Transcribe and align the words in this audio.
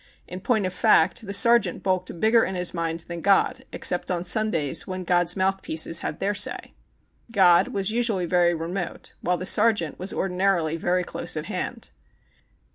In 0.27 0.41
point 0.41 0.65
of 0.65 0.73
fact, 0.73 1.27
the 1.27 1.31
sergeant 1.31 1.83
bulked 1.83 2.19
bigger 2.19 2.43
in 2.43 2.55
his 2.55 2.73
mind 2.73 3.01
than 3.01 3.21
God, 3.21 3.65
except 3.71 4.09
on 4.09 4.25
Sundays 4.25 4.87
when 4.87 5.03
God's 5.03 5.35
mouthpieces 5.37 5.99
had 5.99 6.19
their 6.19 6.33
say. 6.33 6.71
God 7.31 7.67
was 7.67 7.91
usually 7.91 8.25
very 8.25 8.55
remote, 8.55 9.13
vvhile 9.23 9.37
the 9.37 9.45
sergeant 9.45 9.99
was 9.99 10.11
ordinarily 10.11 10.75
very 10.75 11.03
close 11.03 11.37
at 11.37 11.45
hand. 11.45 11.91